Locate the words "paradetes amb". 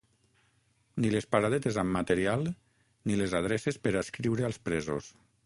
1.35-1.95